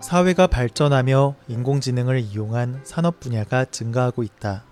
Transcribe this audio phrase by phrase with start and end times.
[0.00, 4.62] 사회가 발전하며 인공지능을 이용한 산업 분야가 증가하고 있다.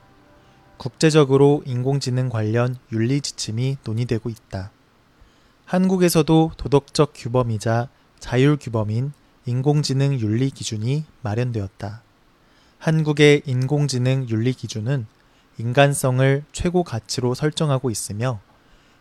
[0.76, 4.70] 국제적으로 인공지능 관련 윤리 지침이 논의되고 있다.
[5.64, 9.12] 한국에서도 도덕적 규범이자 자율 규범인
[9.46, 12.02] 인공지능 윤리 기준이 마련되었다.
[12.78, 15.06] 한국의 인공지능 윤리 기준은
[15.58, 18.40] 인간성을 최고 가치로 설정하고 있으며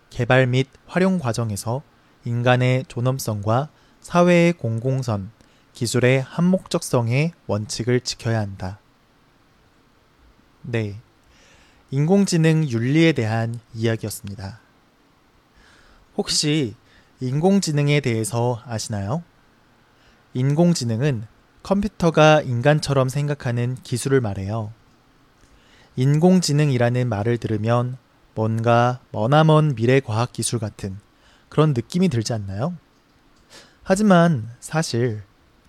[0.10, 1.82] 개발 및 활용 과정에서
[2.24, 5.32] 인간의 존엄성과 사회의 공공선,
[5.74, 8.80] 기술의 한목적성의 원칙을 지켜야 한다.
[10.62, 10.96] 네.
[11.92, 14.60] 인공지능 윤리에 대한 이야기였습니다.
[16.16, 16.76] 혹시
[17.20, 19.24] 인공지능에 대해서 아시나요?
[20.34, 21.28] 인공지능은
[21.64, 24.74] 컴퓨터가 인간처럼 생각하는 기술을 말해요.
[25.96, 27.98] 인공지능이라는 말을 들으면
[28.36, 30.98] 뭔가 머나먼 미래 과학 기술 같은
[31.50, 32.76] 그런 느낌이 들지 않나요?
[33.84, 35.22] 하지만 사실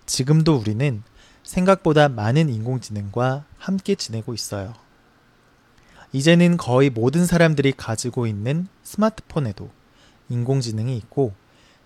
[0.05, 1.03] 지금도 우리는
[1.43, 4.73] 생각보다 많은 인공지능과 함께 지내고 있어요.
[6.11, 9.69] 이제는 거의 모든 사람들이 가지고 있는 스마트폰에도
[10.29, 11.33] 인공지능이 있고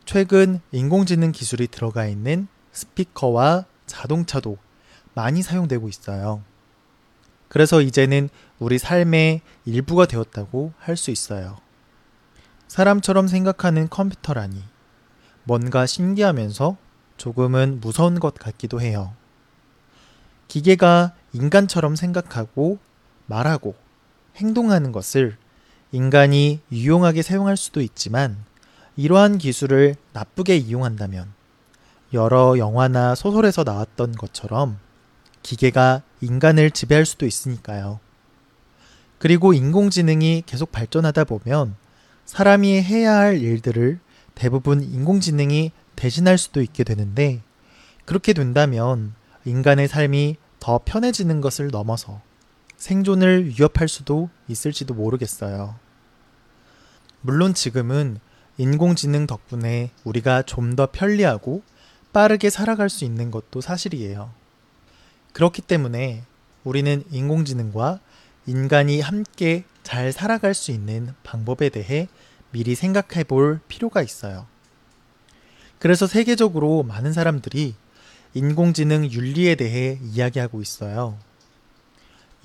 [0.06, 4.58] 최근 인공지능 기술이 들어가 있는 스피커와 자동차도
[5.14, 6.44] 많이 사용되고 있어요.
[7.48, 11.58] 그래서 이제는 우리 삶의 일부가 되었다고 할 수 있어요.
[12.68, 14.64] 사람처럼 생각하는 컴퓨터라니
[15.44, 16.78] 뭔가 신기하면서
[17.20, 19.14] 조금은 무서운 것 같기도 해요.
[20.48, 22.80] 기계가 인간처럼 생각하고
[23.28, 23.76] 말하고
[24.38, 25.38] 행동하는 것을
[25.92, 28.38] 인간이 유용하게 사용할 수도 있지만
[28.96, 31.32] 이러한 기술을 나쁘게 이용한다면
[32.14, 34.80] 여러 영화나 소설에서 나왔던 것처럼
[35.44, 38.00] 기계가 인간을 지배할 수도 있으니까요.
[39.20, 41.76] 그리고 인공지능이 계속 발전하다 보면
[42.26, 44.00] 사람이 해야 할 일들을
[44.36, 47.42] 대부분 인공지능이 대신할 수도 있게 되는데
[48.06, 52.22] 그렇게 된다면 인간의 삶이 더 편해지는 것을 넘어서
[52.78, 55.76] 생존을 위협할 수도 있을지도 모르겠어요.
[57.20, 58.20] 물론 지금은
[58.58, 61.64] 인공지능 덕분에 우리가 좀 더 편리하고
[62.14, 64.32] 빠르게 살아갈 수 있는 것도 사실이에요.
[65.34, 66.24] 그렇기 때문에
[66.64, 68.00] 우리는 인공지능과
[68.46, 72.08] 인간이 함께 잘 살아갈 수 있는 방법에 대해
[72.52, 74.48] 미리 생각해 볼 필요가 있어요.
[75.80, 77.74] 그래서 세계적으로 많은 사람들이
[78.34, 81.18] 인공지능 윤리에 대해 이야기하고 있어요.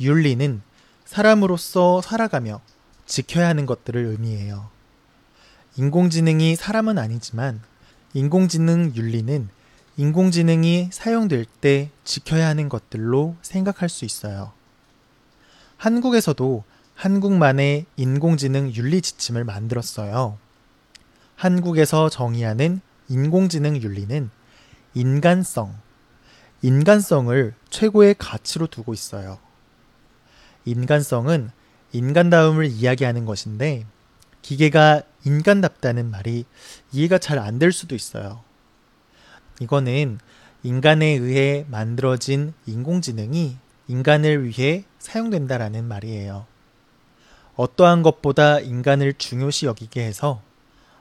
[0.01, 0.63] 윤리는
[1.05, 2.61] 사람으로서 살아가며
[3.07, 4.71] 지켜야 하는 것들을 의미해요.
[5.77, 7.61] 인공지능이 사람은 아니지만
[8.15, 9.49] 인공지능 윤리는
[9.97, 14.53] 인공지능이 사용될 때 지켜야 하는 것들로 생각할 수 있어요.
[15.77, 16.65] 한국에서도
[16.95, 20.39] 한국만의 인공지능 윤리 지침을 만들었어요.
[21.37, 22.81] 한국에서 정의하는
[23.15, 24.29] 인공지능 윤리는
[24.95, 25.79] 인간성,
[26.63, 29.39] 인간성을 최고의 가치로 두고 있어요.
[30.65, 31.51] 인간성은
[31.93, 33.87] 인간다움을 이야기하는 것인데
[34.43, 36.45] 기계가 인간답다는 말이
[36.91, 38.43] 이해가 잘 안 될 수도 있어요.
[39.61, 40.19] 이거는
[40.65, 46.47] 인간에 의해 만들어진 인공지능이 인간을 위해 사용된다라는 말이에요.
[47.55, 50.43] 어떠한 것보다 인간을 중요시 여기게 해서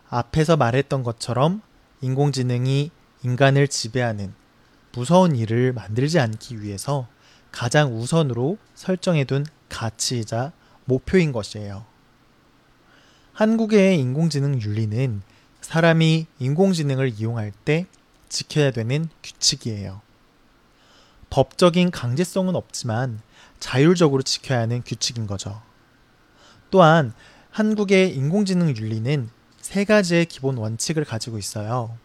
[0.10, 1.64] 앞에서 말했던 것처럼
[2.04, 2.92] 인공지능이
[3.24, 4.34] 인간을 지배하는
[4.92, 7.08] 무서운 일을 만들지 않기 위해서
[7.52, 10.52] 가장 우선으로 설정해둔 가치이자
[10.84, 11.86] 목표인 것이에요.
[13.32, 15.22] 한국의 인공지능 윤리는
[15.62, 17.88] 사람이 인공지능을 이용할 때
[18.28, 20.02] 지켜야 되는 규칙이에요.
[21.30, 23.22] 법적인 강제성은 없지만
[23.62, 25.62] 자율적으로 지켜야 하는 규칙인 거죠.
[26.70, 27.14] 또한
[27.50, 29.30] 한국의 인공지능 윤리는
[29.64, 31.98] 세 가지의 기본 원칙을 가지고 있어요.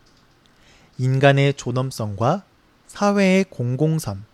[0.97, 2.45] 인간의 존엄성과
[2.87, 4.25] 사회의 공공선,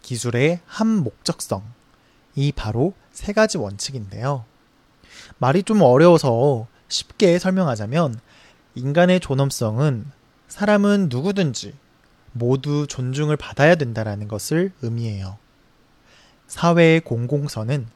[0.00, 1.64] 기술의 한목적성.
[2.36, 4.44] 이 바로 세 가지 원칙인데요.
[5.38, 8.20] 말이 좀 어려워서 쉽게 설명하자면
[8.76, 10.06] 인간의 존엄성은
[10.46, 11.74] 사람은 누구든지
[12.30, 15.36] 모두 존중을 받아야 된다라는 것을 의미해요.
[16.46, 17.88] 사회의 공공선은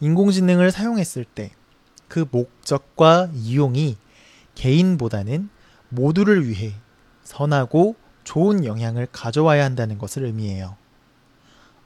[0.00, 1.50] 인공지능을 사용했을 때
[2.08, 3.96] 그 목적과 이용이
[4.56, 5.48] 개인보다는
[5.88, 6.74] 모두를 위해
[7.22, 7.94] 선하고
[8.24, 10.76] 좋은 영향을 가져와야 한다는 것을 의미해요.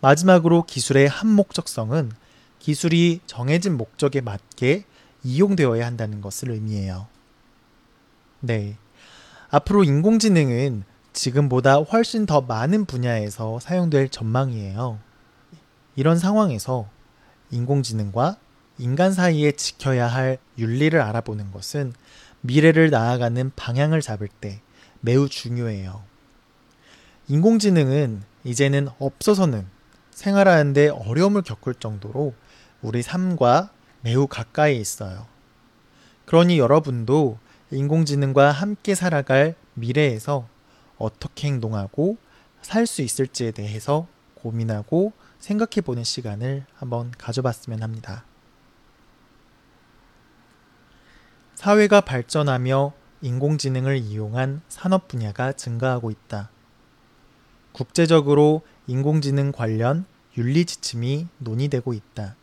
[0.00, 2.12] 마지막으로 기술의 한목적성은
[2.58, 4.84] 기술이 정해진 목적에 맞게
[5.22, 7.06] 이용되어야 한다는 것을 의미해요.
[8.40, 8.76] 네.
[9.50, 14.98] 앞으로 인공지능은 지금보다 훨씬 더 많은 분야에서 사용될 전망이에요.
[15.96, 16.88] 이런 상황에서
[17.50, 18.36] 인공지능과
[18.78, 21.92] 인간 사이에 지켜야 할 윤리를 알아보는 것은
[22.42, 24.60] 미래를 나아가는 방향을 잡을 때
[25.00, 26.02] 매우 중요해요.
[27.28, 29.66] 인공지능은 이제는 없어서는
[30.10, 32.34] 생활하는데 어려움을 겪을 정도로
[32.82, 33.70] 우리 삶과
[34.02, 35.26] 매우 가까이 있어요.
[36.24, 37.38] 그러니 여러분도
[37.70, 40.48] 인공지능과 함께 살아갈 미래에서
[40.98, 42.16] 어떻게 행동하고
[42.62, 48.24] 살 수 있을지에 대해서 고민하고 생각해 보는 시간을 한번 가져봤으면 합니다.
[51.60, 56.48] 사회가 발전하며 인공지능을 이용한 산업 분야가 증가하고 있다.
[57.72, 60.06] 국제적으로 인공지능 관련
[60.38, 62.34] 윤리 지침이 논의되고 있다.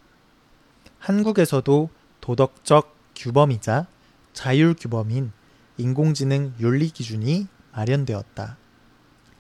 [1.00, 1.90] 한국에서도
[2.22, 3.88] 도덕적 규범이자
[4.34, 5.32] 자율 규범인
[5.78, 8.56] 인공지능 윤리 기준이 마련되었다.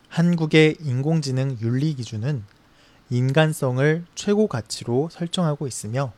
[0.09, 2.43] 한국의 인공지능 윤리 기준은
[3.11, 6.13] 인간성을 최고 가치로 설정하고 있으며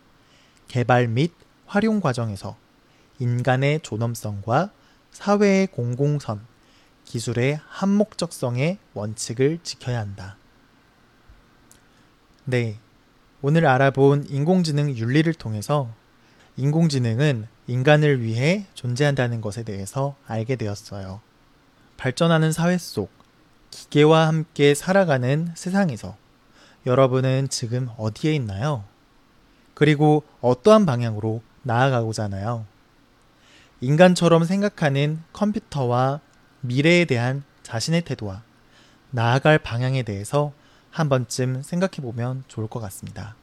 [0.69, 1.33] 개발 및
[1.65, 2.55] 활용 과정에서
[3.19, 4.71] 인간의 존엄성과
[5.11, 6.41] 사회의 공공선,
[7.05, 10.37] 기술의 한목적성의 원칙을 지켜야 한다.
[12.45, 12.77] 네.
[13.41, 15.89] 오늘 알아본 인공지능 윤리를 통해서
[16.57, 21.21] 인공지능은 인간을 위해 존재한다는 것에 대해서 알게 되었어요.
[21.97, 23.09] 발전하는 사회 속
[23.71, 26.17] 기계와 함께 살아가는 세상에서
[26.85, 28.83] 여러분은 지금 어디에 있나요?
[29.73, 32.65] 그리고 어떠한 방향으로 나아가고자 하나요?
[33.81, 36.19] 인간처럼 생각하는 컴퓨터와
[36.61, 38.43] 미래에 대한 자신의 태도와
[39.11, 40.51] 나아갈 방향에 대해서
[40.91, 43.35] 한 번쯤 생각해 보면 좋을 것 같습니다.